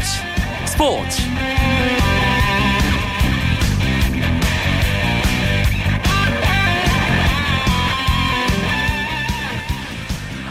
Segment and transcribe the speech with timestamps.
[0.00, 0.66] 스포츠.
[0.66, 1.22] 스포츠.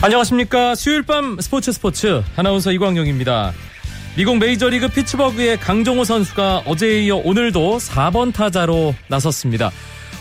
[0.02, 0.76] 안녕하십니까.
[0.76, 2.24] 수요일 밤 스포츠 스포츠.
[2.36, 3.54] 아나운서 이광용입니다.
[4.16, 9.72] 미국 메이저리그 피츠버그의 강정호 선수가 어제에 이어 오늘도 4번 타자로 나섰습니다.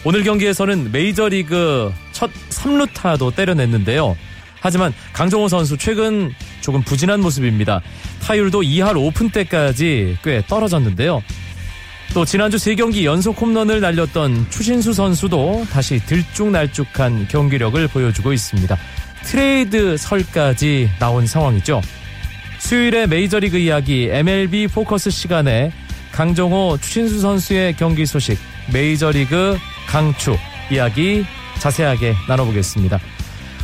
[0.05, 4.17] 오늘 경기에서는 메이저리그 첫 3루타도 때려냈는데요.
[4.61, 7.81] 하지만 강정호 선수 최근 조금 부진한 모습입니다.
[8.23, 11.23] 타율도 2할 5푼대까지 꽤 떨어졌는데요.
[12.15, 18.77] 또 지난주 3경기 연속 홈런을 날렸던 추신수 선수도 다시 들쭉날쭉한 경기력을 보여주고 있습니다.
[19.25, 21.83] 트레이드 설까지 나온 상황이죠.
[22.59, 25.71] 수요일에 메이저리그 이야기 MLB 포커스 시간에
[26.13, 28.39] 강정호 추신수 선수의 경기 소식
[28.73, 30.37] 메이저리그 강추
[30.71, 31.25] 이야기
[31.59, 32.99] 자세하게 나눠보겠습니다.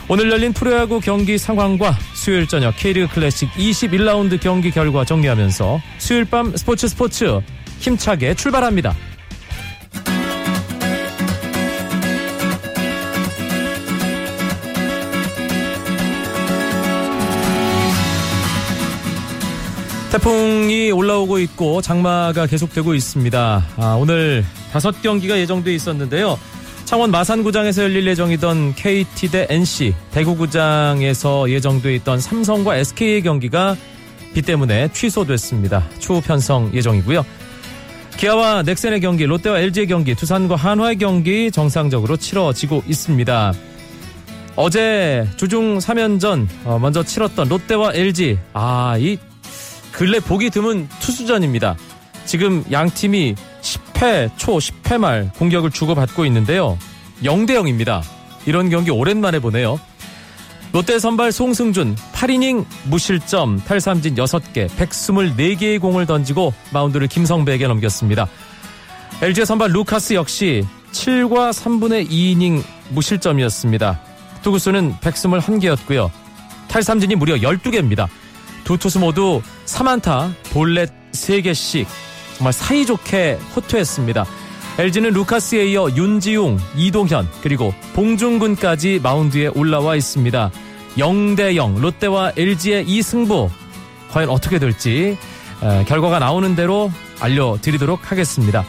[0.07, 6.55] 오늘 열린 프로야구 경기 상황과 수요일 저녁 K리그 클래식 21라운드 경기 결과 정리하면서 수요일 밤
[6.55, 7.41] 스포츠 스포츠
[7.79, 8.95] 힘차게 출발합니다.
[20.13, 23.67] 태풍이 올라오고 있고 장마가 계속되고 있습니다.
[23.79, 26.39] 아, 오늘 다섯 경기가 예정돼 있었는데요.
[26.85, 33.77] 창원 마산구장에서 열릴 예정이던 KT 대 NC, 대구구장에서 예정돼 있던 삼성과 SK의 경기가
[34.35, 35.89] 비 때문에 취소됐습니다.
[35.99, 37.25] 추후 편성 예정이고요.
[38.17, 43.53] 기아와 넥센의 경기, 롯데와 LG의 경기, 두산과 한화의 경기 정상적으로 치러지고 있습니다.
[44.57, 49.19] 어제 주중 3연전 어, 먼저 치렀던 롯데와 LG 아 이
[49.91, 51.77] 근래 보기 드문 투수전입니다.
[52.25, 53.37] 지금 양 팀이
[54.05, 56.79] 10회 초 10회 말 공격을 주고받고 있는데요.
[57.23, 58.03] 0대 0입니다.
[58.47, 59.81] 이런 경기 오랜만에 보네요.
[60.73, 68.29] 롯데 선발 송승준 8이닝 무실점 탈삼진 6개 124개의 공을 던지고 마운드를 김성배에게 넘겼습니다.
[69.23, 74.01] LG의 선발 루카스 역시 7과 3분의 2이닝 무실점이었습니다.
[74.43, 76.11] 투구수는 121개였고요.
[76.69, 78.09] 탈삼진이 무려 12개입니다.
[78.65, 81.87] 두 투수 모두 3안타 볼넷 3개씩
[82.37, 84.27] 정말 사이좋게 호투했습니다.
[84.79, 90.51] LG는 루카스에 이어 윤지웅, 이동현 그리고 봉중근까지 마운드에 올라와 있습니다.
[90.97, 93.51] 0대0 롯데와 LG의 이 승부
[94.11, 95.17] 과연 어떻게 될지
[95.87, 96.91] 결과가 나오는 대로
[97.21, 98.65] 알려드리도록 하겠습니다.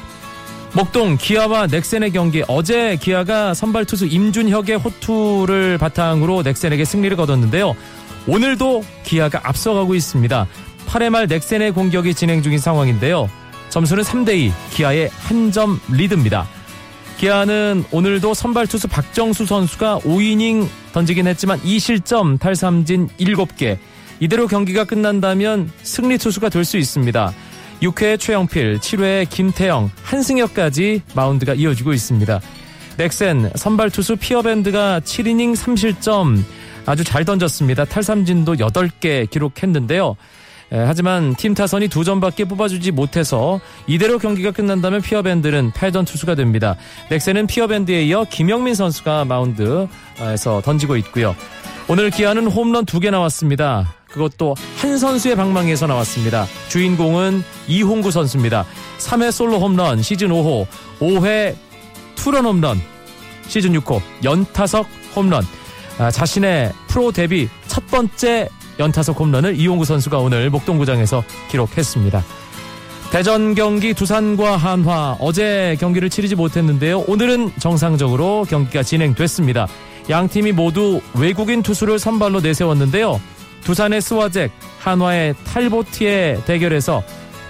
[0.74, 7.76] 목동 기아와 넥센의 경기 어제 기아가 선발 투수 임준혁의 호투를 바탕으로 넥센에게 승리를 거뒀는데요.
[8.28, 10.48] 오늘도 기아가 앞서가고 있습니다.
[10.88, 13.30] 8회 말 넥센의 공격이 진행 중인 상황인데요.
[13.76, 16.48] 점수는 3대2 기아의 한 점 리드입니다.
[17.18, 23.78] 기아는 오늘도 선발 투수 박정수 선수가 5이닝 던지긴 했지만 2실점 탈삼진 7개
[24.22, 27.34] 이대로 경기가 끝난다면 승리 투수가 될 수 있습니다.
[27.82, 32.40] 6회 최영필, 7회 김태영, 한승혁까지 마운드가 이어지고 있습니다.
[32.96, 36.42] 넥센 선발 투수 피어밴드가 7이닝 3실점
[36.86, 37.84] 아주 잘 던졌습니다.
[37.84, 40.16] 탈삼진도 8개 기록했는데요.
[40.72, 46.76] 에, 하지만 팀 타선이 두 점밖에 뽑아주지 못해서 이대로 경기가 끝난다면 피어밴드는 8전 투수가 됩니다.
[47.10, 51.36] 넥센은 피어밴드에 이어 김영민 선수가 마운드에서 던지고 있고요.
[51.88, 53.94] 오늘 기아는 홈런 2개 나왔습니다.
[54.10, 56.48] 그것도 한 선수의 방망이에서 나왔습니다.
[56.70, 58.66] 주인공은 이홍구 선수입니다.
[58.98, 60.66] 3회 솔로 홈런 시즌 5호,
[61.00, 61.56] 5회
[62.16, 62.82] 투런 홈런
[63.48, 65.44] 시즌 6호, 연타석 홈런.
[66.00, 68.50] 아, 자신의 프로 데뷔 첫 번째
[68.80, 72.24] 연타석 홈런을 이용구 선수가 오늘 목동구장에서 기록했습니다.
[73.12, 77.06] 대전 경기 두산과 한화 어제 경기를 치르지 못했는데요.
[77.08, 79.68] 오늘은 정상적으로 경기가 진행됐습니다.
[80.10, 83.22] 양 팀이 모두 외국인 투수를 선발로 내세웠는데요.
[83.64, 87.04] 두산의 스와잭, 한화의 탈보티의 대결에서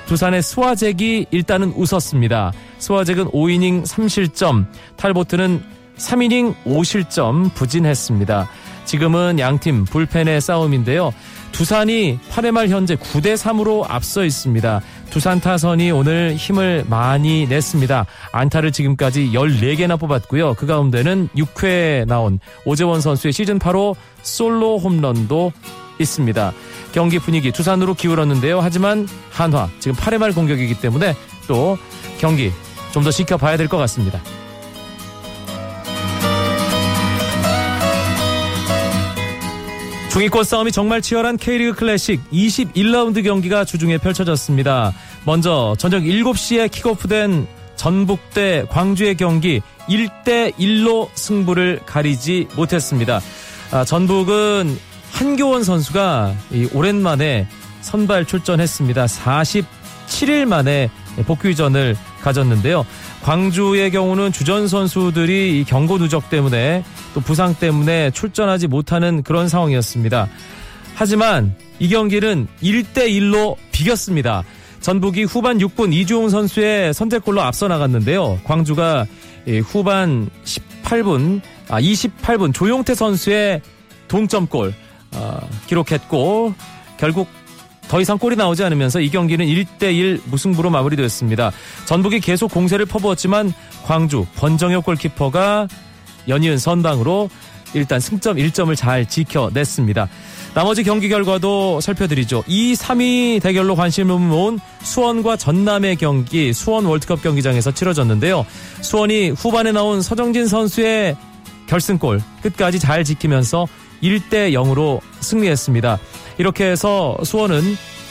[0.05, 2.53] 두산의 스와잭이 일단은 웃었습니다.
[2.77, 4.65] 스와잭은 5이닝 3실점,
[4.97, 5.63] 탈보트는
[5.97, 8.47] 3이닝 5실점 부진했습니다.
[8.85, 11.13] 지금은 양팀 불펜의 싸움인데요.
[11.51, 14.81] 두산이 8회 말 현재 9대 3으로 앞서 있습니다.
[15.09, 18.05] 두산 타선이 오늘 힘을 많이 냈습니다.
[18.31, 20.55] 안타를 지금까지 14개나 뽑았고요.
[20.55, 25.53] 그 가운데는 6회에 나온 오재원 선수의 시즌 8호 솔로 홈런도
[25.99, 26.53] 있습니다.
[26.91, 28.59] 경기 분위기 두산으로 기울었는데요.
[28.59, 31.15] 하지만 한화 지금 8회 말 공격이기 때문에
[31.47, 31.77] 또
[32.19, 32.51] 경기
[32.91, 34.19] 좀 더 지켜봐야 될 것 같습니다.
[40.15, 44.93] 중위권 싸움이 정말 치열한 K리그 클래식 21라운드 경기가 주중에 펼쳐졌습니다.
[45.25, 47.45] 먼저 저녁 7시에 킥오프된
[47.75, 53.19] 전북 대 광주의 경기 1대1로 승부를 가리지 못했습니다.
[53.71, 54.79] 아, 전북은
[55.11, 56.33] 한교원 선수가
[56.73, 57.45] 오랜만에
[57.81, 59.07] 선발 출전했습니다.
[59.07, 60.89] 47일 만에
[61.27, 62.85] 복귀전을 가졌는데요.
[63.25, 66.83] 광주의 경우는 주전 선수들이 경고 누적 때문에
[67.15, 70.29] 또 부상 때문에 출전하지 못하는 그런 상황이었습니다.
[70.93, 74.43] 하지만 이 경기는 1대1로 비겼습니다.
[74.79, 78.41] 전북이 후반 6분 이주홍 선수의 선제골로 앞서 나갔는데요.
[78.43, 79.07] 광주가
[79.69, 83.59] 후반 18분, 아, 28분 조용태 선수의
[84.07, 84.71] 동점골
[85.13, 86.53] 어, 기록했고
[86.97, 87.27] 결국
[87.87, 91.51] 더 이상 골이 나오지 않으면서 이 경기는 1대1 무승부로 마무리되었습니다.
[91.85, 93.53] 전북이 계속 공세를 퍼부었지만
[93.83, 95.67] 광주 권정혁 골키퍼가
[96.27, 97.29] 연이은 선방으로
[97.73, 100.07] 일단 승점 1점을 잘 지켜냈습니다.
[100.53, 102.45] 나머지 경기 결과도 살펴드리죠.
[102.47, 108.45] 2, 3위 대결로 관심을 모은 수원과 전남의 경기 수원 월드컵 경기장에서 치러졌는데요.
[108.79, 111.17] 수원이 후반에 나온 서정진 선수의
[111.67, 113.67] 결승골 끝까지 잘 지키면서
[114.01, 115.99] 1대 0으로 승리했습니다.
[116.37, 117.61] 이렇게 해서 수원은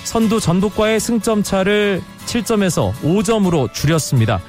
[0.04, 4.40] 선두 전북과의 승점 차를 7점에서 5점으로 줄였습니다.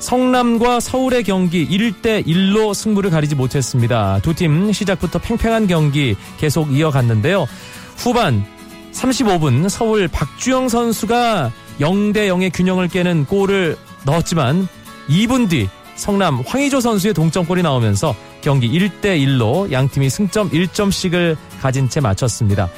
[0.00, 4.20] 성남과 서울의 경기 1대 1로 승부를 가리지 못했습니다.
[4.22, 7.46] 두 팀 시작부터 팽팽한 경기 계속 이어갔는데요.
[7.96, 8.44] 후반
[8.92, 14.68] 35분 서울 박주영 선수가 0대 0의 균형을 깨는 골을 넣었지만
[15.08, 22.68] 2분 뒤 성남 황희조 선수의 동점골이 나오면서 경기 1대1로 양팀이 승점 1점씩을 가진 채 마쳤습니다.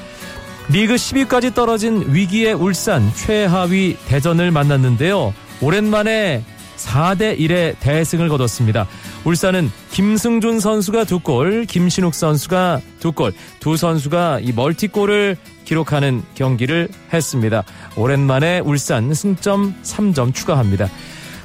[0.69, 5.35] 리그 10위까지 떨어진 위기의 울산 최하위 대전을 만났는데요.
[5.61, 6.45] 오랜만에
[6.77, 8.87] 4대1의 대승을 거뒀습니다.
[9.25, 16.89] 울산은 김승준 선수가 두 골, 김신욱 선수가 두 골, 두 선수가 이 멀티골을 기록하는 경기를
[17.12, 17.65] 했습니다.
[17.97, 20.89] 오랜만에 울산 승점 3점 추가합니다.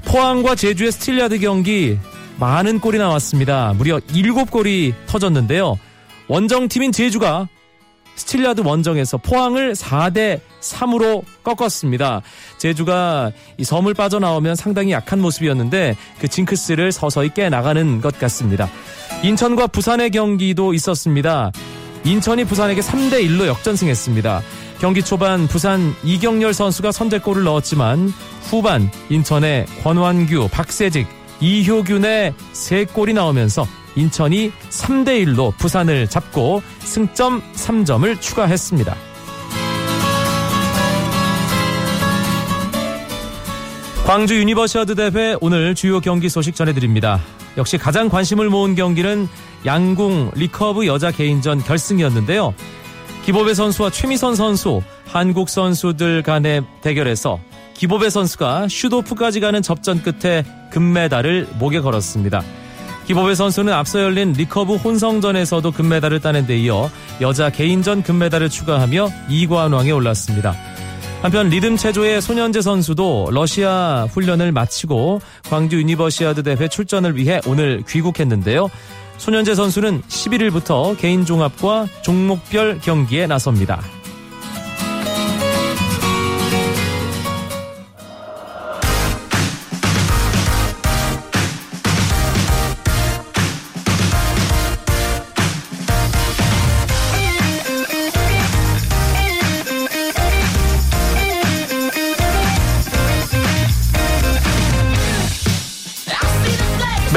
[0.06, 1.98] 포항과 제주의 스틸야드 경기
[2.38, 3.74] 많은 골이 나왔습니다.
[3.78, 5.78] 무려 7골이 터졌는데요.
[6.28, 7.48] 원정팀인 제주가
[8.16, 12.22] 스틸야드 원정에서 포항을 4대 3으로 꺾었습니다.
[12.58, 18.70] 제주가 이 섬을 빠져나오면 상당히 약한 모습이었는데 그 징크스를 서서히 깨나가는 것 같습니다.
[19.24, 21.52] 인천과 부산의 경기도 있었습니다.
[22.06, 24.42] 인천이 부산에게 3대 1로 역전승했습니다.
[24.80, 31.08] 경기 초반 부산 이경렬 선수가 선제골을 넣었지만 후반 인천의 권완규, 박세직,
[31.42, 38.96] 이효균의 3골이 나오면서 인천이 3대 1로 부산을 잡고 승점 3점을 추가했습니다.
[44.06, 47.20] 광주 유니버시아드 대회 오늘 주요 경기 소식 전해드립니다.
[47.58, 49.28] 역시 가장 관심을 모은 경기는
[49.66, 52.54] 양궁 recurve 여자 개인전 결승이었는데요.
[53.24, 57.40] 기보배 선수와 최미선 선수, 한국 선수들 간의 대결에서
[57.76, 62.42] 기보배 선수가 shoot-off까지 가는 접전 끝에 금메달을 목에 걸었습니다.
[63.06, 66.90] 기보배 선수는 앞서 열린 recurve 혼성전에서도 금메달을 따낸 데 이어
[67.22, 70.56] 여자 개인전 금메달을 추가하며 2관왕에 올랐습니다.
[71.22, 78.70] 한편 리듬 체조의 손연재 선수도 러시아 훈련을 마치고 광주 유니버시아드 대회 출전을 위해 오늘 귀국했는데요.
[79.18, 83.82] 손연재 선수는 11일부터 개인 종합과 종목별 경기에 나섭니다.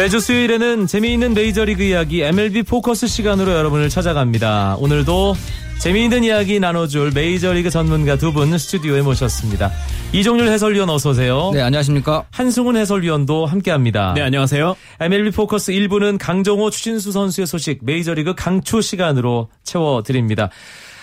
[0.08, 4.76] 매주 수요일에는 재미있는 메이저리그 이야기 MLB 포커스 시간으로 여러분을 찾아갑니다.
[4.78, 5.34] 오늘도
[5.80, 9.70] 재미있는 이야기 나눠줄 메이저리그 전문가 두 분 스튜디오에 모셨습니다.
[10.14, 11.50] 이종률 해설위원 어서 오세요.
[11.52, 12.24] 네, 안녕하십니까.
[12.30, 14.14] 한승훈 해설위원도 함께합니다.
[14.14, 14.76] 네, 안녕하세요.
[14.98, 20.48] MLB 포커스 1부는 강정호 추신수 선수의 소식 메이저리그 강추 시간으로 채워드립니다.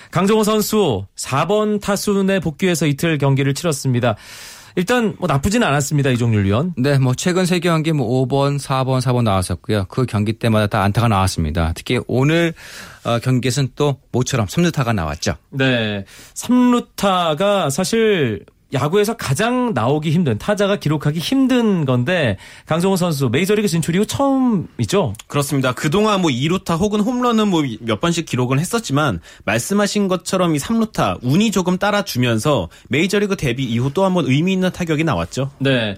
[0.09, 4.15] 강정호 선수 4번 타순에 복귀해서 이틀 경기를 치렀습니다.
[4.75, 6.09] 일단 뭐 나쁘진 않았습니다.
[6.11, 6.73] 이종률 위원.
[6.77, 9.85] 네, 뭐 최근 세 경기 뭐 5번, 4번, 4번 나왔었고요.
[9.85, 11.71] 그 경기 때마다 다 안타가 나왔습니다.
[11.75, 12.53] 특히 오늘
[13.03, 15.35] 어, 경기에서는 또 모처럼 3루타가 나왔죠.
[15.51, 16.03] 네.
[16.33, 24.05] 3루타가 사실 야구에서 가장 나오기 힘든 타자가 기록하기 힘든 건데 강정호 선수 메이저리그 진출 이후
[24.05, 25.13] 처음이죠.
[25.27, 25.73] 그렇습니다.
[25.73, 31.51] 그동안 뭐 2루타 혹은 홈런은 뭐 몇 번씩 기록을 했었지만 말씀하신 것처럼 이 3루타 운이
[31.51, 35.51] 조금 따라주면서 메이저리그 데뷔 이후 또 한번 의미 있는 타격이 나왔죠.
[35.59, 35.97] 네.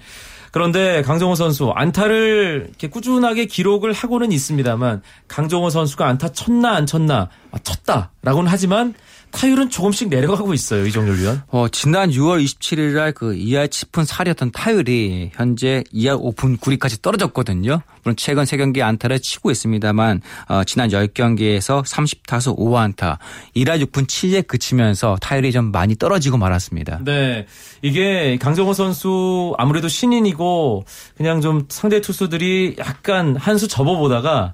[0.52, 7.60] 그런데 강정호 선수 안타를 꾸준하게 기록을 하고는 있습니다만 강정호 선수가 안타 쳤나 안 쳤나 아,
[7.60, 8.94] 쳤다라고는 하지만
[9.32, 11.42] 타율은 조금씩 내려가고 있어요 이정률 위원.
[11.50, 17.82] 어, 지난 6월 27일 날그 2할 7푼 4리였던 타율이 현재 2할 5푼 9리까지 떨어졌거든요.
[18.04, 23.18] 물론 최근 3경기 안타를 치고 있습니다만 어, 지난 10경기에서 30타수 5안타
[23.56, 27.02] 1할 6푼 7에 그치면서 타율이 좀 많이 떨어지고 말았습니다.
[27.04, 27.46] 네.
[27.82, 30.86] 이게 강정호 선수 아무래도 신인이고
[31.18, 34.54] 그냥 좀 상대 투수들이 약간 한 수 접어보다가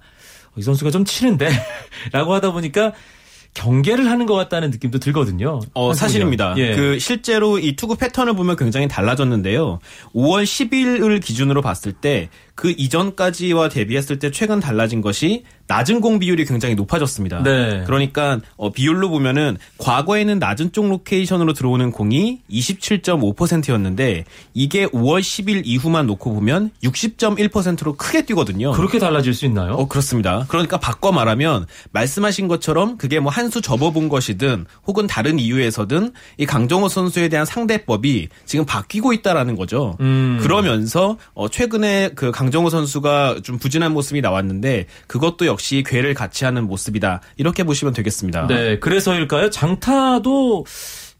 [0.56, 1.50] 이 선수가 좀 치는데
[2.14, 2.94] 라고 하다 보니까
[3.54, 5.60] 경계를 하는 것 같다는 느낌도 들거든요.
[5.74, 6.56] 어, 사실입니다.
[6.58, 6.76] 예.
[6.76, 9.80] 그 실제로 이 투구 패턴을 보면 굉장히 달라졌는데요.
[10.16, 16.76] 5월 10일을 기준으로 봤을 때그 이전까지와 대비했을 때 최근 달라진 것이 낮은 공 비율이 굉장히
[16.76, 17.42] 높아졌습니다.
[17.42, 17.84] 네.
[17.86, 26.08] 그러니까 어, 비율로 보면은 과거에는 낮은 쪽 로케이션으로 들어오는 공이 27.5%였는데 이게 5월 10일 이후만
[26.08, 28.72] 놓고 보면 60.1%로 크게 뛰거든요.
[28.72, 29.74] 그렇게 달라질 수 있나요?
[29.74, 30.46] 어, 그렇습니다.
[30.50, 36.46] 그러니까 바꿔 말하면 말씀하신 것처럼 그게 뭐 한 수 접어본 것이든 혹은 다른 이유에서든 이
[36.46, 39.98] 강정호 선수에 대한 상대법이 지금 바뀌고 있다라는 거죠.
[40.00, 40.38] 음.
[40.42, 46.68] 그러면서 어, 최근에 그 강정호 선수가 좀 부진한 모습이 나왔는데 그것도 역시 괴를 같이 하는
[46.68, 47.22] 모습이다.
[47.38, 48.48] 이렇게 보시면 되겠습니다.
[48.48, 49.50] 네, 그래서일까요?
[49.50, 50.66] 장타도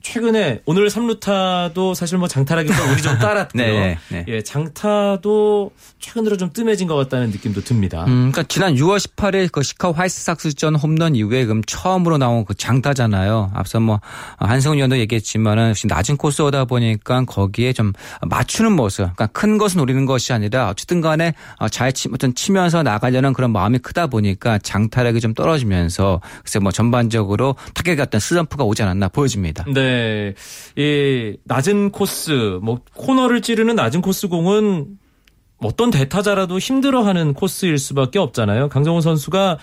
[0.04, 3.64] 최근에 오늘 3루타도 사실 뭐 장타라기보다 우리 좀 따랐고요.
[3.64, 4.26] 네, 네.
[4.28, 8.04] 예, 장타도 최근 들어 좀 뜸해진 것 같다는 느낌도 듭니다.
[8.04, 13.52] 음, 그러니까 지난 6월 18일 그 시카고 화이트삭스전 홈런 이후에 그럼 처음으로 나온 그 장타잖아요.
[13.56, 14.02] 앞서 뭐
[14.38, 19.78] 한승훈 의원도 얘기했지만은 역시 낮은 코스 오다 보니까 거기에 좀 맞추는 모습, 그러니까 큰 것은
[19.78, 21.34] 노리는 것이 아니라 어쨌든 간에
[21.72, 27.56] 잘 치, 어떤 치면서 나가려는 그런 마음이 크다 보니까 장타력이 좀 떨어지면서 글쎄 뭐 전반적으로
[27.74, 29.64] 타격이 어떤 슬럼프가 오지 않았나 보여집니다.
[29.74, 29.93] 네.
[30.76, 34.98] 이 낮은 코스, 뭐 코너를 찌르는 낮은 코스 공은
[35.64, 38.70] 어떤 대타자라도 힘들어하는 코스일 수밖에 없잖아요.
[38.70, 39.60] 강정호 선수가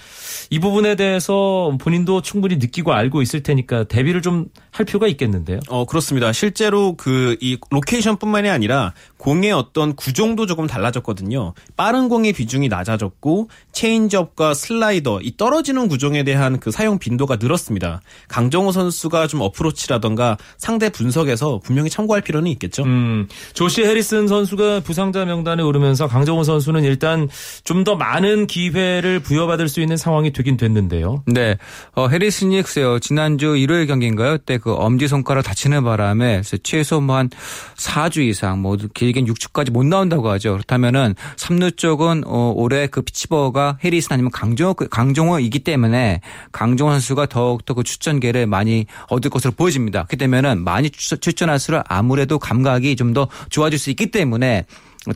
[0.51, 5.59] 이 부분에 대해서 본인도 충분히 느끼고 알고 있을 테니까 대비를 좀할 필요가 있겠는데요.
[5.69, 6.33] 어 그렇습니다.
[6.33, 11.55] 실제로 그 이 로케이션뿐만이 아니라 공의 어떤 구종도 조금 달라졌거든요.
[11.77, 18.01] 빠른 공의 비중이 낮아졌고 체인지업과 슬라이더 이 떨어지는 구종에 대한 그 사용 빈도가 늘었습니다.
[18.29, 22.85] 강정호 선수가 좀 어프로치라던가 상대 분석에서 분명히 참고할 필요는 있겠죠.
[22.85, 27.29] 음, 조시 해리슨 선수가 부상자 명단에 오르면서 강정호 선수는 일단
[27.65, 31.23] 좀 더 많은 기회를 부여받을 수 있는 상황이 되긴 됐는데요.
[31.27, 31.57] 네.
[31.95, 32.99] 어, 해리슨이 글쎄요.
[32.99, 34.33] 지난주 일요일 경기인가요?
[34.33, 37.29] 그때 그 엄지손가락 다치는 바람에 최소 뭐 한
[37.77, 40.53] 4주 이상 뭐 길게는 6주까지 못 나온다고 하죠.
[40.53, 46.21] 그렇다면은 3루 쪽은 어, 올해 그 피치버가 해리슨 아니면 강정호 강정호이기 때문에
[46.53, 50.01] 강정호 선수가 더욱더 그 출전계를 많이 얻을 것으로 보여집니다.
[50.05, 54.67] 그렇기 때문에는 많이 출전할수록 아무래도 감각이 좀 더 좋아질 수 있기 때문에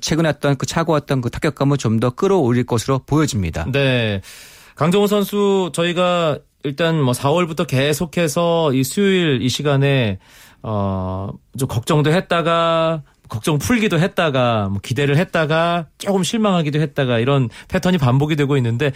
[0.01, 3.67] 최근에 했던 그 차고 왔던 그 타격감을 좀 더 끌어올릴 것으로 보여집니다.
[3.71, 4.21] 네.
[4.75, 10.18] 강정호 선수 저희가 일단 뭐 4월부터 계속해서 이 수요일 이 시간에
[10.62, 18.35] 어좀 걱정도 했다가 걱정 풀기도 했다가 뭐 기대를 했다가 조금 실망하기도 했다가 이런 패턴이 반복이
[18.37, 18.92] 되고 있는데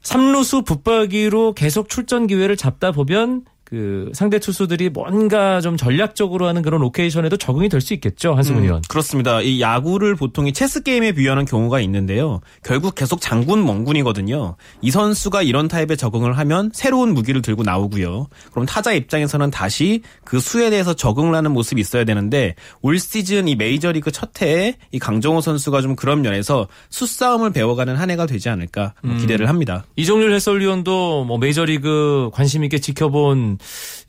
[0.00, 6.82] 삼루수 붙박이로 계속 출전 기회를 잡다 보면 그 상대 투수들이 뭔가 좀 전략적으로 하는 그런
[6.82, 8.76] 로케이션에도 적응이 될 수 있겠죠 한승훈 위원.
[8.76, 9.40] 음, 그렇습니다.
[9.40, 12.40] 이 야구를 보통 이 체스 게임에 비유하는 경우가 있는데요.
[12.62, 14.56] 결국 계속 장군 멍군이거든요.
[14.82, 18.26] 이 선수가 이런 타입에 적응을 하면 새로운 무기를 들고 나오고요.
[18.52, 23.56] 그럼 타자 입장에서는 다시 그 수에 대해서 적응을 하는 모습이 있어야 되는데 올 시즌 이
[23.56, 28.92] 메이저리그 첫 해에 이 강정호 선수가 좀 그런 면에서 수싸움을 배워가는 한 해가 되지 않을까
[29.02, 29.84] 뭐 기대를 합니다.
[29.96, 33.58] 이종률 해설위원도 뭐 메이저리그 관심 있게 지켜본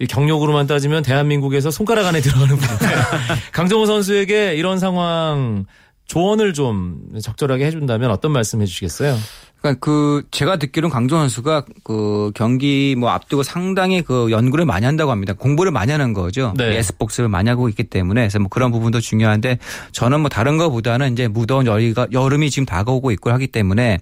[0.10, 2.86] 경력으로만 따지면 대한민국에서 손가락 안에 들어가는 분인데
[3.54, 5.66] 강정호 선수에게 이런 상황
[6.06, 9.18] 조언을 좀 적절하게 해준다면 어떤 말씀 해주시겠어요?
[9.64, 15.12] 그러니까 그 제가 듣기로는 강정 선수가 그 경기 뭐 앞두고 상당히 그 연구를 많이 한다고
[15.12, 15.32] 합니다.
[15.32, 16.54] 공부를 많이 하는 거죠.
[16.58, 16.78] 네.
[16.78, 19.60] 에스복스를 많이 하고 있기 때문에 그래서 뭐 그런 부분도 중요한데
[19.94, 24.00] 저는 뭐 다른 거보다는 이제 무더운 여리가 여름이 지금 다가오고 있고 하기 때문에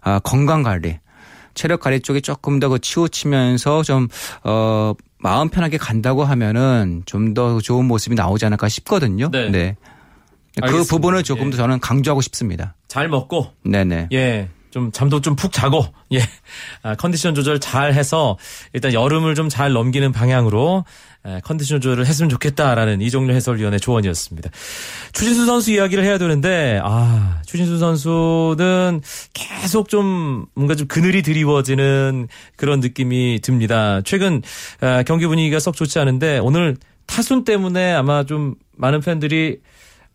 [0.00, 1.00] 아 건강 관리
[1.54, 4.08] 체력 관리 쪽에 조금 더 그 치우치면서 좀,
[4.44, 9.30] 어, 마음 편하게 간다고 하면은 좀 더 좋은 모습이 나오지 않을까 싶거든요.
[9.30, 9.76] 네.
[10.56, 10.90] 그 알겠습니다.
[10.90, 11.50] 부분을 조금 예.
[11.50, 12.74] 더 저는 강조하고 싶습니다.
[12.88, 14.08] 잘 먹고 네네.
[14.12, 14.48] 예.
[14.70, 16.20] 좀 잠도 좀 푹 자고 예
[16.82, 18.36] 아, 컨디션 조절 잘 해서
[18.72, 20.84] 일단 여름을 좀 잘 넘기는 방향으로
[21.26, 24.50] 에, 컨디션 조절을 했으면 좋겠다라는 이종료 해설위원의 조언이었습니다.
[25.12, 29.02] 추신수 선수 이야기를 해야 되는데 아 추신수 선수는
[29.34, 34.00] 계속 좀 뭔가 좀 그늘이 드리워지는 그런 느낌이 듭니다.
[34.04, 34.42] 최근
[34.80, 39.58] 아, 경기 분위기가 썩 좋지 않은데 오늘 타순 때문에 아마 좀 많은 팬들이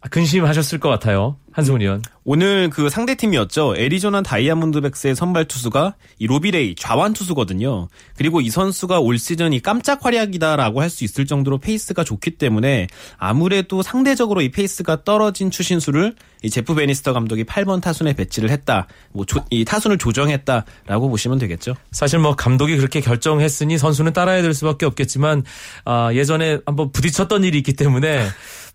[0.10, 1.38] 근심하셨을 것 같아요.
[1.52, 2.02] 한승훈 위원.
[2.26, 3.76] 오늘 그 상대팀이었죠.
[3.78, 7.88] 애리조나 다이아몬드백스의 선발 투수가 이 로비레이 좌완 투수거든요.
[8.18, 12.88] 그리고 이 선수가 올 시즌 이 깜짝 활약이다라고 할 수 있을 정도로 페이스가 좋기 때문에
[13.18, 18.88] 아무래도 상대적으로 이 페이스가 떨어진 추신수를 이 제프 베니스터 감독이 8번 타순에 배치를 했다.
[19.14, 21.76] 뭐 이 타순을 조정했다라고 보시면 되겠죠.
[21.92, 25.44] 사실 뭐 감독이 그렇게 결정했으니 선수는 따라야 될 수밖에 없겠지만
[25.86, 28.26] 아, 예전에 한번 부딪혔던 일이 있기 때문에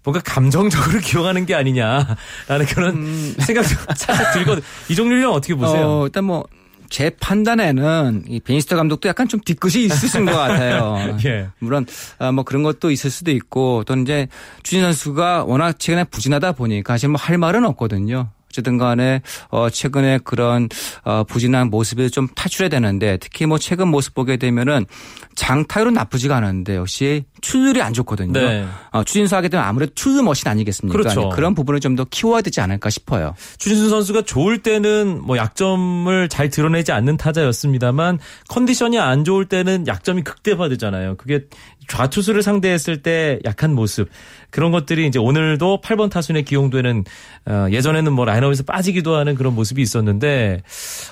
[0.02, 3.34] 뭔가 감정적으로 기억하는 게 아니냐라는 그런 음.
[3.38, 4.62] 생각도 살짝 들거든.
[4.88, 5.86] 이종률 형 어떻게 보세요?
[5.86, 6.44] 어, 일단 뭐.
[6.92, 11.16] 제 판단에는 이 베니스터 감독도 약간 좀 뒤끝이 있으신 것 같아요.
[11.24, 11.46] 예.
[11.60, 11.86] 물론
[12.18, 14.26] 아, 뭐 그런 것도 있을 수도 있고 또 이제
[14.64, 18.30] 주진 선수가 워낙 최근에 부진하다 보니까 사실 뭐 할 말은 없거든요.
[18.50, 20.68] 어쨌든 간에 어 최근에 그런
[21.04, 24.86] 어 부진한 모습이 좀 탈출해야 되는데 특히 뭐 최근 모습 보게 되면은
[25.36, 28.32] 장타율은 나쁘지가 않은데 역시 추율이 안 좋거든요.
[28.32, 28.66] 네.
[28.90, 30.96] 어, 추진수 하게 되면 아무래도 추진 머신 아니겠습니까?
[30.98, 31.28] 그렇죠.
[31.30, 33.34] 그런 부분을 좀 더 키워야 되지 않을까 싶어요.
[33.58, 40.22] 추진수 선수가 좋을 때는 뭐 약점을 잘 드러내지 않는 타자였습니다만 컨디션이 안 좋을 때는 약점이
[40.22, 41.16] 극대화되잖아요.
[41.16, 41.46] 그게
[41.90, 44.08] 좌투수를 상대했을 때 약한 모습
[44.50, 47.04] 그런 것들이 이제 오늘도 8번 타순에 기용되는
[47.46, 50.62] 어, 예전에는 뭐 라인업에서 빠지기도 하는 그런 모습이 있었는데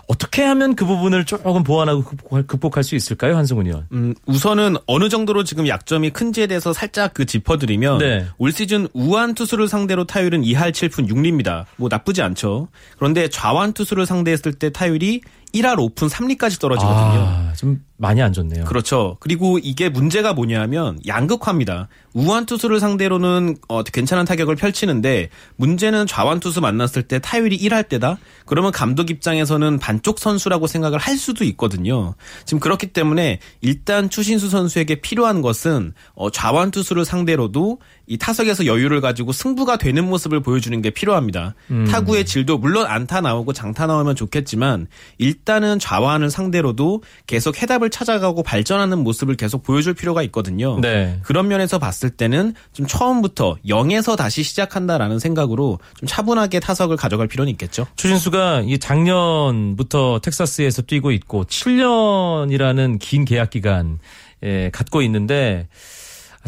[0.06, 2.04] 어떻게 하면 그 부분을 조금 보완하고
[2.46, 3.86] 극복할, 수 있을까요, 한승훈 의원?
[3.92, 8.26] 음, 우선은 어느 정도로 지금 약점이 큰지에 대해서 살짝 그 짚어드리면 네.
[8.38, 11.64] 올 시즌 우한 투수를 상대로 타율은 2할 7푼 6리입니다.
[11.76, 12.68] 뭐 나쁘지 않죠.
[12.96, 15.22] 그런데 좌완 투수를 상대했을 때 타율이
[15.54, 17.20] 1할 오픈 3리까지 떨어지거든요.
[17.26, 18.64] 아, 좀 많이 안 좋네요.
[18.64, 19.16] 그렇죠.
[19.18, 21.88] 그리고 이게 문제가 뭐냐면 양극화입니다.
[22.14, 28.18] 우한 투수를 상대로는 어, 괜찮은 타격을 펼치는데 문제는 좌완 투수 만났을 때 타율이 1할 때다.
[28.46, 32.14] 그러면 감독 입장에서는 반쪽 선수라고 생각을 할 수도 있거든요.
[32.44, 39.00] 지금 그렇기 때문에 일단 추신수 선수에게 필요한 것은 어, 좌완 투수를 상대로도 이 타석에서 여유를
[39.00, 41.54] 가지고 승부가 되는 모습을 보여주는 게 필요합니다.
[41.70, 41.86] 음.
[41.86, 44.86] 타구의 질도 물론 안타 나오고 장타 나오면 좋겠지만
[45.18, 50.80] 일단은 좌완을 상대로도 계속 해답을 찾아가고 발전하는 모습을 계속 보여줄 필요가 있거든요.
[50.80, 51.20] 네.
[51.22, 57.52] 그런 면에서 봤을 때는 좀 처음부터 0에서 다시 시작한다라는 생각으로 좀 차분하게 타석을 가져갈 필요는
[57.52, 57.86] 있겠죠.
[57.96, 63.98] 추진수가 이 작년부터 텍사스에서 뛰고 있고 7년이라는 긴 계약 기간
[64.42, 65.68] 예, 갖고 있는데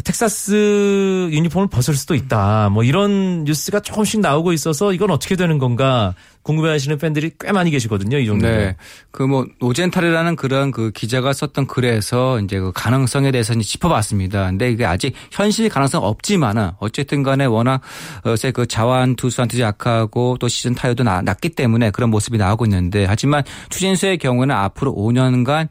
[0.03, 2.69] 텍사스 유니폼을 벗을 수도 있다.
[2.69, 8.17] 뭐 이런 뉴스가 조금씩 나오고 있어서 이건 어떻게 되는 건가 궁금해하시는 팬들이 꽤 많이 계시거든요.
[8.17, 8.47] 이 정도.
[8.47, 8.75] 네.
[9.11, 14.47] 그뭐 로젠탈이라는 그런 그 기자가 썼던 글에서 이제 그 가능성에 대해서 이제 짚어봤습니다.
[14.47, 17.81] 근데 이게 아직 현실 가능성 없지만은 어쨌든 간에 워낙
[18.23, 23.43] 어제 그 좌완 투수한테 약하고 또 시즌 타율도 낮기 때문에 그런 모습이 나오고 있는데 하지만
[23.69, 25.67] 추진수의 경우는 앞으로 5년간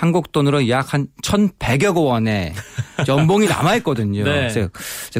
[0.00, 2.54] 한국 돈으로 약 한 1,100여 원의
[3.06, 4.24] 연봉이 남아 있거든요.
[4.24, 4.48] 네.
[4.48, 4.68] 그래서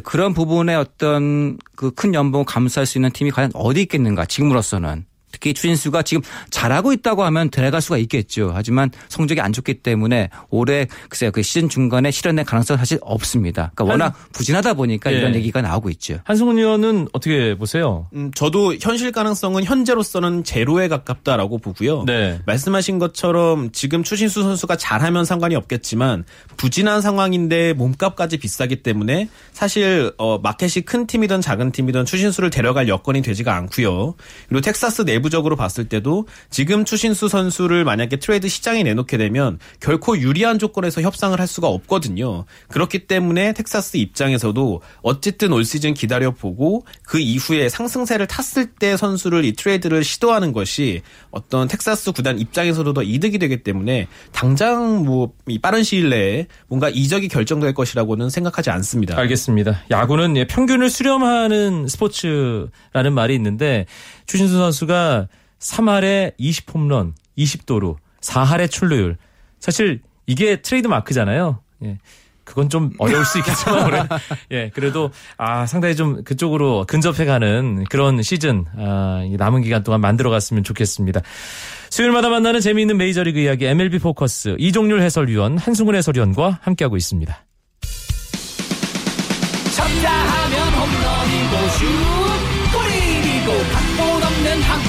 [0.03, 5.05] 그런 부분에 어떤 그 큰 연봉을 감수할 수 있는 팀이 과연 어디 있겠는가 지금으로서는
[5.41, 8.53] 특히 추진수가 지금 잘하고 있다고 하면 들어갈 수가 있겠죠.
[8.55, 13.73] 하지만 성적이 안 좋기 때문에 올해 글쎄요 그 시즌 중간에 실현될 가능성은 사실 없습니다.
[13.75, 15.17] 그러니까 워낙 부진하다 보니까 네.
[15.17, 16.19] 이런 얘기가 나오고 있죠.
[16.25, 18.07] 한승훈 의원은 어떻게 보세요?
[18.13, 22.05] 음, 저도 현실 가능성은 현재로서는 제로에 가깝다라고 보고요.
[22.05, 22.41] 네.
[22.45, 26.25] 말씀하신 것처럼 지금 추신수 선수가 잘하면 상관이 없겠지만
[26.59, 33.23] 부진한 상황인데 몸값까지 비싸기 때문에 사실 어, 마켓이 큰 팀이든 작은 팀이든 추신수를 데려갈 여건이
[33.23, 34.15] 되지가 않고요.
[34.49, 40.19] 그리고 텍사스 내 내부적으로 봤을 때도 지금 추신수 선수를 만약에 트레이드 시장에 내놓게 되면 결코
[40.19, 42.45] 유리한 조건에서 협상을 할 수가 없거든요.
[42.69, 49.53] 그렇기 때문에 텍사스 입장에서도 어쨌든 올 시즌 기다려보고 그 이후에 상승세를 탔을 때 선수를 이
[49.53, 56.11] 트레이드를 시도하는 것이 어떤 텍사스 구단 입장에서도 더 이득이 되기 때문에 당장 뭐이 빠른 시일
[56.11, 59.17] 내에 뭔가 이적이 결정될 것이라고는 생각하지 않습니다.
[59.17, 59.83] 알겠습니다.
[59.91, 63.87] 야구는 예, 평균을 수렴하는 스포츠라는 말이 있는데
[64.31, 65.27] 추신수 선수가
[65.59, 69.17] 3할에 20홈런, 20도루, 4할에 출루율.
[69.59, 71.59] 사실 이게 트레이드 마크잖아요.
[71.83, 71.99] 예.
[72.45, 74.09] 그건 좀 어려울 수 있겠지만
[74.51, 81.23] 예 그래도 아 상당히 좀 그쪽으로 근접해가는 그런 시즌 아, 남은 기간 동안 만들어갔으면 좋겠습니다.
[81.91, 87.45] 수요일마다 만나는 재미있는 메이저리그 이야기 MLB 포커스 이종률 해설위원 한승훈 해설위원과 함께하고 있습니다.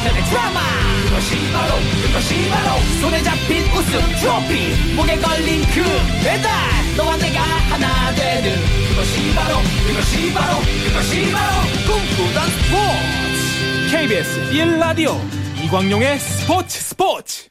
[0.01, 0.59] 한편의 드라마.
[1.05, 4.95] 그것이 바로 그것이 바로 손에 잡힌 우승 트로피.
[4.95, 5.83] 목에 걸린 그
[6.23, 6.51] 배달.
[6.97, 8.55] 너와 내가 하나 되는
[8.89, 13.91] 그것이 바로 그것이 바로 그것이 바로 꿈꾸던 스포츠.
[13.91, 15.19] KBS 1라디오
[15.65, 17.49] 이광용의 스포츠 스포츠.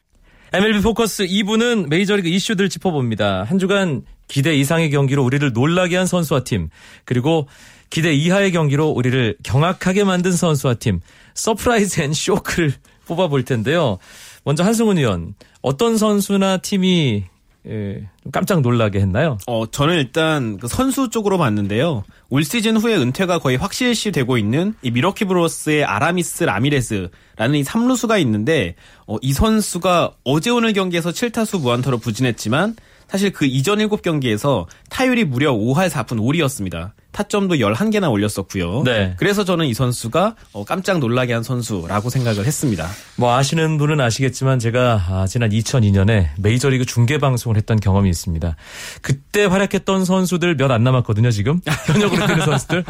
[0.53, 3.45] MLB 포커스 2부는 메이저리그 이슈들 짚어봅니다.
[3.45, 6.69] 한 주간 기대 이상의 경기로 우리를 놀라게 한 선수와 팀
[7.05, 7.47] 그리고
[7.91, 11.01] 기대 이하의 경기로 우리를 경악하게 만든 선수와 팀
[11.35, 12.73] surprise and shock를
[13.05, 13.99] 뽑아볼 텐데요.
[14.43, 17.25] 먼저 한승훈 위원 어떤 선수나 팀이
[17.67, 19.37] 예, 좀 깜짝 놀라게 했나요?
[19.45, 22.03] 어, 저는 일단 그 선수 쪽으로 봤는데요.
[22.29, 28.19] 올 시즌 후에 은퇴가 거의 확실시 되고 있는 이 밀워키 브루어스의 아라미스 라미레스라는 이 3루수가
[28.21, 28.75] 있는데
[29.05, 32.75] 어, 이 선수가 어제 오늘 경기에서 7타수 무안타로 부진했지만
[33.07, 36.93] 사실 그 이전 7경기에서 타율이 무려 5할 4푼 5리였습니다.
[37.11, 38.83] 타점도 11개나 올렸었고요.
[38.83, 39.13] 네.
[39.17, 42.87] 그래서 저는 이 선수가 어, 깜짝 놀라게 한 선수라고 생각을 했습니다.
[43.17, 48.55] 뭐 아시는 분은 아시겠지만 제가 아, 지난 2002년에 메이저리그 중계 방송을 했던 경험이 있습니다.
[49.01, 51.59] 그때 활약했던 선수들 몇 안 남았거든요, 지금.
[51.87, 52.85] 현역으로 뛰는 선수들.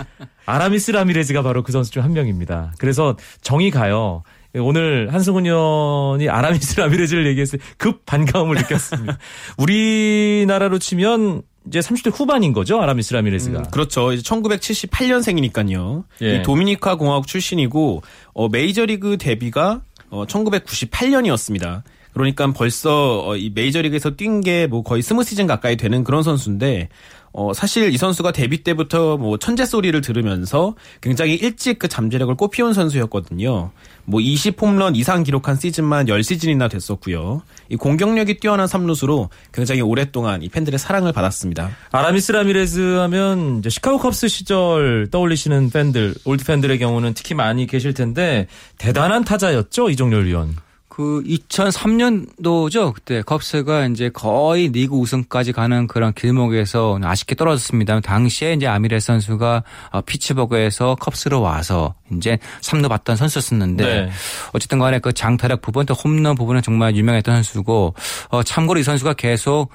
[0.46, 2.74] 아라미스 라미레즈가 바로 그 선수 중 한 명입니다.
[2.78, 4.24] 그래서 정이 가요.
[4.54, 9.18] 오늘 한승훈 의원이 아라미스 라미레즈를 얘기했을 때 급 반가움을 느꼈습니다.
[9.58, 13.60] 우리나라로 치면 이제 30대 후반인 거죠, 아라미스 라미레즈가.
[13.60, 14.14] 음, 그렇죠.
[14.14, 16.04] 이제 1978년생이니까요.
[16.24, 16.36] 예.
[16.36, 18.02] 이 도미니카 공화국 출신이고
[18.34, 21.84] 어, 메이저리그 데뷔가 어, 1998년이었습니다.
[22.14, 26.90] 그러니까 벌써 어, 이 메이저리그에서 뛴 게 뭐 거의 스무 시즌 가까이 되는 그런 선수인데
[27.34, 32.74] 어, 사실 이 선수가 데뷔 때부터 뭐 천재 소리를 들으면서 굉장히 일찍 그 잠재력을 꽃피운
[32.74, 33.72] 선수였거든요.
[34.04, 37.42] 뭐 20홈런 이상 기록한 시즌만 10시즌이나 됐었고요.
[37.70, 41.70] 이 공격력이 뛰어난 삼루수로 굉장히 오랫동안 이 팬들의 사랑을 받았습니다.
[41.92, 47.94] 아라미스 라미레즈 하면 이제 시카고 컵스 시절 떠올리시는 팬들, 올드 팬들의 경우는 특히 많이 계실
[47.94, 48.48] 텐데
[48.78, 50.56] 대단한 타자였죠, 이종렬 위원.
[50.92, 52.94] 그 2003년도죠.
[52.94, 58.02] 그때 컵스가 이제 거의 리그 우승까지 가는 그런 길목에서 아쉽게 떨어졌습니다.
[58.02, 64.10] 당시에 이제 아미레 선수가 어, 피츠버그에서 컵스로 와서 이제 3루 받던 선수였었는데 네.
[64.52, 67.96] 어쨌든 간에 그 장타력 부분 또 홈런 부분은 정말 유명했던 선수고
[68.28, 69.70] 어, 참고로 이 선수가 계속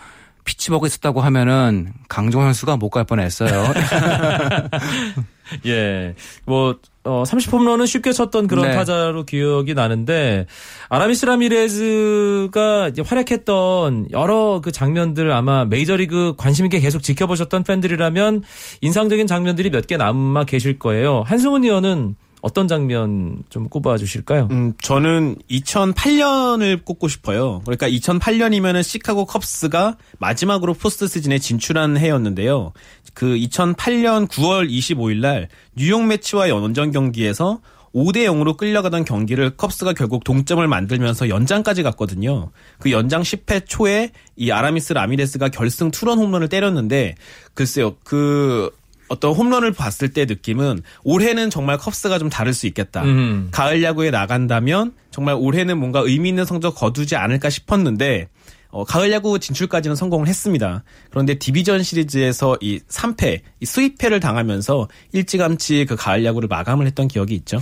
[0.44, 3.72] 피츠버그에 있었다고 하면은 강정 선수가 못 갈 뻔했어요.
[5.66, 6.14] 예.
[6.44, 8.74] 뭐, 어, 30홈런은 쉽게 쳤던 그런 네.
[8.74, 10.46] 타자로 기억이 나는데,
[10.88, 18.42] 아라미스 라미레즈가 이제 활약했던 여러 그 장면들 아마 메이저리그 관심있게 계속 지켜보셨던 팬들이라면
[18.80, 21.22] 인상적인 장면들이 몇 개 남아 계실 거예요.
[21.26, 24.46] 한승훈 의원은 어떤 장면 좀 꼽아 주실까요?
[24.52, 27.61] 음, 저는 2008년을 꼽고 싶어요.
[27.64, 32.72] 그러니까 2008년이면은 시카고 컵스가 마지막으로 포스트 시즌에 진출한 해였는데요.
[33.14, 37.59] 그 2008년 9월 25일 날 뉴욕 매치와의 원정 경기에서
[37.92, 42.50] 5대 0으로 끌려가던 경기를 컵스가 결국 동점을 만들면서 연장까지 갔거든요.
[42.78, 47.16] 그 연장 10회 초에 이 아라미스 라미레스가 결승 투런 홈런을 때렸는데
[47.54, 47.96] 글쎄요.
[48.04, 48.70] 그
[49.09, 53.03] 어떤 홈런을 봤을 때 느낌은 올해는 정말 컵스가 좀 다를 수 있겠다.
[53.05, 53.49] 음.
[53.53, 58.29] 가을 야구에 나간다면 정말 올해는 뭔가 의미 있는 성적 거두지 않을까 싶었는데
[58.71, 60.83] 어, 가을 야구 진출까지는 성공을 했습니다.
[61.11, 67.35] 그런데 디비전 시리즈에서 이 3패, 이 sweep패를 당하면서 일찌감치 그 가을 야구를 마감을 했던 기억이
[67.37, 67.59] 있죠.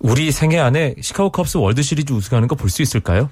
[0.00, 3.30] 우리 생애 안에 시카고 컵스 월드 시리즈 우승하는 거 볼 수 있을까요?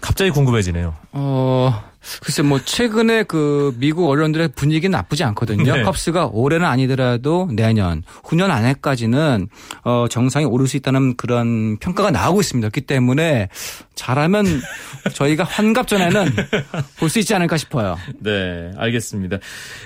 [0.00, 0.94] 갑자기 궁금해지네요.
[1.12, 1.82] 어,
[2.22, 5.76] 글쎄 뭐 최근에 그 미국 언론들의 분위기는 나쁘지 않거든요.
[5.76, 5.82] 네.
[5.82, 9.48] 컵스가 올해는 아니더라도 내년, 후년 안에까지는
[9.84, 12.68] 어 정상에 오를 수 있다는 그런 평가가 나오고 있습니다.
[12.68, 13.48] 그렇기 때문에
[13.94, 14.44] 잘하면
[15.14, 16.26] 저희가 환갑 전에는
[16.98, 17.96] 볼 수 있지 않을까 싶어요.
[18.20, 19.38] 네, 알겠습니다.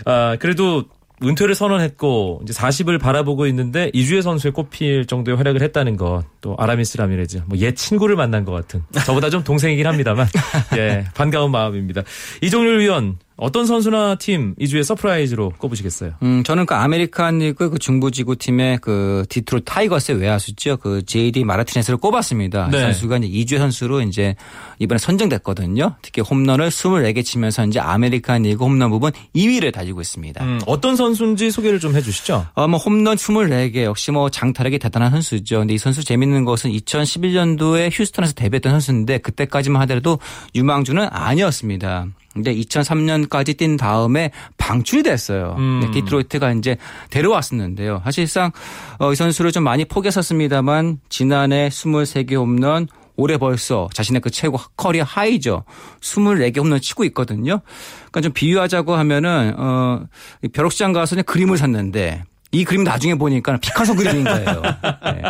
[0.05, 0.85] 아, 그래도
[1.23, 6.97] 은퇴를 선언했고 이제 40을 바라보고 있는데 이주의 선수에 꼽힐 정도의 활약을 했다는 것, 또 아라미스
[6.97, 10.27] 라미레즈, 뭐 옛 친구를 만난 것 같은 저보다 좀 동생이긴 합니다만,
[10.79, 12.03] 예, 반가운 마음입니다.
[12.41, 16.13] 이종률 위원 어떤 선수나 팀 이주의 surprise로 꼽으시겠어요?
[16.23, 20.77] 음, 저는 그 아메리칸 리그 그 중부지구 팀의 그 디트로이트 타이거스의 외야수죠.
[20.77, 22.69] 그 JD 마르티네스를 꼽았습니다.
[22.69, 22.81] 이 네.
[22.81, 24.37] 선수가 이제 이주의 선수로 이제
[24.79, 25.97] 이번에 선정됐거든요.
[26.03, 30.45] 특히 홈런을 24개 치면서 이제 아메리칸 리그 홈런 부분 2위를 달리고 있습니다.
[30.45, 32.47] 음, 어떤 선수인지 소개를 좀 해주시죠.
[32.55, 35.61] 어, 뭐 홈런 24개 역시 뭐 장타력이 대단한 선수죠.
[35.61, 40.19] 근데 이 선수 재밌는 것은 2011년도에 휴스턴에서 데뷔했던 선수인데 그때까지만 하더라도
[40.55, 42.07] 유망주는 아니었습니다.
[42.33, 45.57] 근데 2003년까지 뛴 다음에 방출이 됐어요.
[45.59, 45.81] 음.
[45.83, 46.77] 네, 디트로이트가 이제
[47.11, 48.03] 데려왔었는데요.
[48.05, 48.53] 사실상
[48.99, 55.03] 어, 이 선수를 좀 많이 포기했었습니다만 지난해 23개 홈런 올해 벌써 자신의 그 최고 career
[55.05, 55.65] high죠.
[56.01, 57.61] 24개 홈런 치고 있거든요.
[57.97, 63.95] 그러니까 좀 비유하자고 하면은 어이 벼룩시장 가서 그냥 그림을 샀는데 이 그림 나중에 보니까 피카소
[63.95, 64.63] 그림인 거예요.
[65.05, 65.23] 네.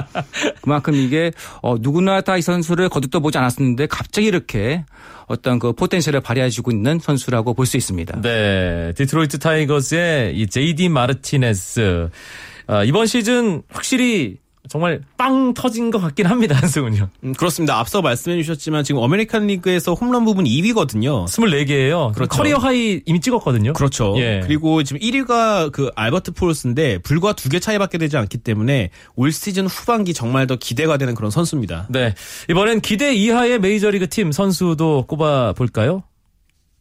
[0.62, 4.84] 그만큼 이게 어 누구나 다 이 선수를 거들떠 보지 않았었는데 갑자기 이렇게
[5.26, 8.20] 어떤 그 potential을 발휘해주고 있는 선수라고 볼 수 있습니다.
[8.22, 12.08] 네, 디트로이트 타이거스의 이 JD 마르티네스
[12.66, 14.38] 아, 이번 시즌 확실히
[14.70, 17.10] 정말 빵 터진 것 같긴 합니다, 한승훈 위원.
[17.24, 17.78] 음, 그렇습니다.
[17.78, 21.26] 앞서 말씀해 주셨지만 지금 아메리칸 리그에서 홈런 부분 2위거든요.
[21.26, 22.14] 24개예요.
[22.14, 22.28] 그렇죠.
[22.36, 23.72] career high 이미 찍었거든요.
[23.74, 24.14] 그렇죠.
[24.18, 24.40] 예.
[24.44, 29.66] 그리고 지금 1위가 그 알버트 푸홀스인데 불과 두 개 차이밖에 되지 않기 때문에 올 시즌
[29.66, 31.88] 후반기 정말 더 기대가 되는 그런 선수입니다.
[31.90, 32.14] 네.
[32.48, 36.04] 이번엔 기대 이하의 메이저리그 팀 선수도 꼽아 볼까요?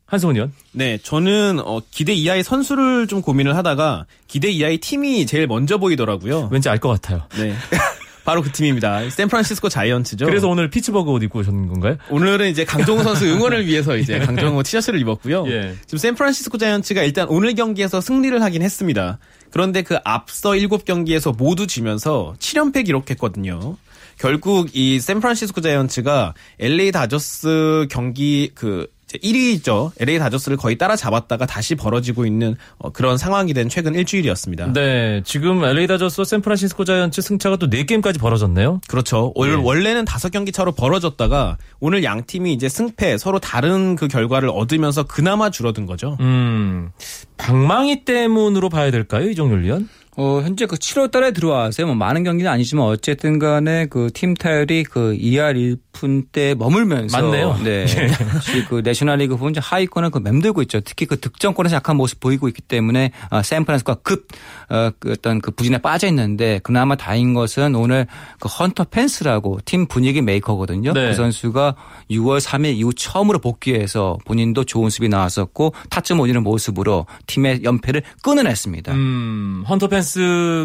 [0.10, 0.52] 한승훈 위원.
[0.72, 6.50] 네, 저는 어, 기대 이하의 선수를 좀 고민을 하다가 기대 이하의 팀이 제일 먼저 보이더라고요.
[6.52, 7.24] 왠지 알 것 같아요.
[7.38, 7.54] 네.
[8.26, 9.10] 바로 그 팀입니다.
[9.10, 10.26] 샌프란시스코 자이언츠죠.
[10.26, 11.98] 그래서 오늘 피츠버그 옷 입고 오셨는 건가요?
[12.10, 15.46] 오늘은 이제 강정호 선수 응원을 위해서 이제 강정호 티셔츠를 입었고요.
[15.48, 15.74] 예.
[15.86, 19.18] 지금 샌프란시스코 자이언츠가 일단 오늘 경기에서 승리를 하긴 했습니다.
[19.52, 23.78] 그런데 그 앞서 7경기에서 모두 지면서 7연패 기록했거든요.
[24.20, 28.86] 결국 이 샌프란시스코 자이언츠가 LA 다저스 경기 그
[29.18, 29.92] 1위죠.
[30.00, 34.74] LA 다저스를 거의 따라잡았다가 다시 벌어지고 있는 어, 그런 상황이 된 최근 일주일이었습니다.
[34.74, 35.22] 네.
[35.26, 38.82] 지금 LA 다저스와 샌프란시스코 자이언츠 승차가 또 4게임까지 벌어졌네요.
[38.88, 39.32] 그렇죠.
[39.36, 39.54] 월- 예.
[39.56, 45.04] 원래는 다섯 경기 차로 벌어졌다가 오늘 양 팀이 이제 승패 서로 다른 그 결과를 얻으면서
[45.04, 46.18] 그나마 줄어든 거죠.
[46.20, 46.92] 음.
[47.38, 49.30] 방망이 때문으로 봐야 될까요?
[49.30, 49.90] 이종률 위원?
[50.18, 51.88] 어, 현재 그 7월 달에 들어와서요.
[51.88, 57.58] 뭐 많은 경기는 아니지만 어쨌든 간에 그 팀 타율이 그 2할 1푼 때 머물면서 맞네요.
[57.64, 57.88] 네.
[57.88, 60.82] 사실 그 내셔널리그 이제 하위권을 그 맴돌고 있죠.
[60.82, 64.28] 특히 그 득점권에서 약한 모습 보이고 있기 때문에 아, 샌프란시스코가 급
[64.70, 68.08] 어, 그 어떤 그 부진에 빠져 있는데 그나마 다행인 것은 오늘
[68.40, 70.94] 그 헌터 펜스라고 팀 분위기 메이커거든요.
[70.94, 71.08] 네.
[71.10, 71.76] 그 선수가
[72.12, 78.94] 6월 3일 이후 처음으로 복귀해서 본인도 좋은 수비 나왔었고 타점 올리는 모습으로 팀의 연패를 끊어냈습니다.
[78.94, 79.99] 음, 헌터 펜스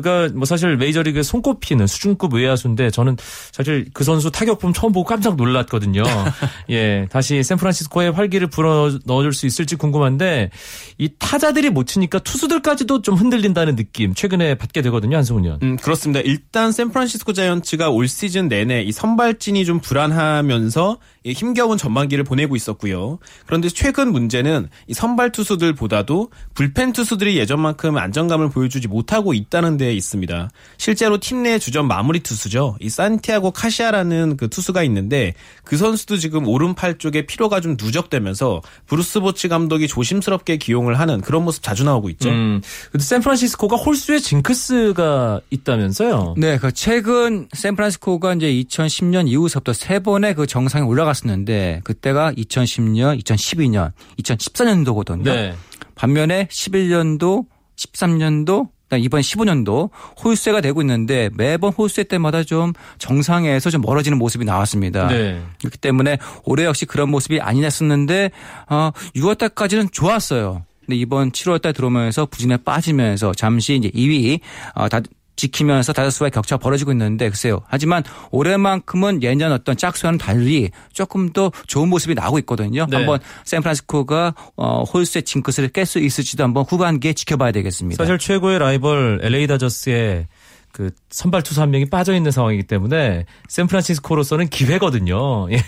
[0.03, 3.16] 가 뭐 사실 메이저리그에 손꼽히는 수준급 외야수인데 저는
[3.53, 6.03] 사실 그 선수 타격폼 처음 보고 깜짝 놀랐거든요.
[6.70, 10.51] 예, 다시 샌프란시스코에 활기를 불어 넣어줄 수 있을지 궁금한데
[10.99, 15.59] 이 타자들이 못 치니까 투수들까지도 좀 흔들린다는 느낌 최근에 받게 되거든요, 한승훈 의원.
[15.62, 16.20] 음, 그렇습니다.
[16.20, 23.18] 일단 샌프란시스코 자이언츠가 올 시즌 내내 이 선발진이 좀 불안하면서 이 힘겨운 전반기를 보내고 있었고요.
[23.47, 30.50] 그런데 최근 문제는 이 선발 투수들보다도 불펜 투수들이 예전만큼 안정감을 보여주지 못하고 있다는 데 있습니다.
[30.76, 32.76] 실제로 팀 내 주전 마무리 투수죠.
[32.80, 39.20] 이 산티아고 카시야라는 그 투수가 있는데 그 선수도 지금 오른팔 쪽에 피로가 좀 누적되면서 브루스
[39.20, 42.30] 보치 감독이 조심스럽게 기용을 하는 그런 모습 자주 나오고 있죠.
[42.30, 46.34] 음, 근데 샌프란시스코가 홀수 해 징크스가 있다면서요?
[46.38, 53.92] 네, 그 최근 샌프란시스코가 이제 2010년 이후서부터 세 번의 그 정상에 올라갔었는데 그때가 2010년, 2012년,
[54.22, 55.24] 2014년도거든요.
[55.24, 55.54] 네.
[55.94, 57.44] 반면에 11년도,
[57.76, 59.90] 13년도, 그다음 이번 15년도
[60.22, 65.09] 홀수가 되고 있는데 매번 홀수 때마다 좀 정상에서 좀 멀어지는 모습이 나왔습니다.
[65.09, 65.40] 네.
[65.61, 68.30] 그렇기 때문에 올해 역시 그런 모습이 아니었었는데
[68.68, 70.64] 어, 6월 달까지는 좋았어요.
[70.80, 74.40] 근데 이번 7월 달 들어오면서 부진에 빠지면서 잠시 이제 2위
[74.74, 75.00] 어, 다
[75.37, 77.61] 지키면서 다저스와의 격차가 벌어지고 있는데 글쎄요.
[77.68, 82.87] 하지만 올해만큼은 예년 어떤 짝수와는 달리 조금 더 좋은 모습이 나오고 있거든요.
[82.88, 82.97] 네.
[82.97, 88.03] 한번 샌프란시스코가 어, 홀수의 징크스를 깰 수 있을지도 한번 후반기에 지켜봐야 되겠습니다.
[88.03, 90.27] 사실 최고의 라이벌 LA 다저스의
[90.74, 95.46] 그 선발 투수 한 명이 빠져 있는 상황이기 때문에 샌프란시스코로서는 기회거든요.
[95.54, 95.58] 예.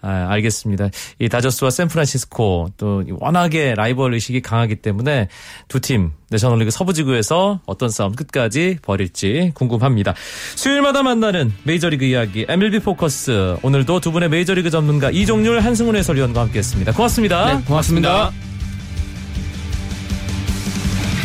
[0.00, 0.90] 아, 알겠습니다.
[1.18, 5.26] 이 다저스와 샌프란시스코 또 워낙에 라이벌 의식이 강하기 때문에
[5.66, 10.14] 두 팀 내셔널리그 서부지구에서 어떤 싸움 끝까지 벌일지 궁금합니다.
[10.54, 16.92] 수요일마다 만나는 메이저리그 이야기 MLB 포커스 오늘도 두 분의 메이저리그 전문가 이종률 한승훈 해설위원과 함께했습니다.
[16.92, 17.56] 고맙습니다.
[17.56, 18.30] 네, 고맙습니다.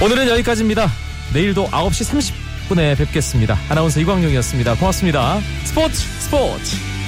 [0.04, 0.90] 오늘은 여기까지입니다.
[1.36, 3.58] 내일도 9시 30 분에 뵙겠습니다.
[3.70, 4.76] 아나운서 이광용이었습니다.
[4.76, 5.42] 고맙습니다.
[5.66, 7.01] 스포츠 스포츠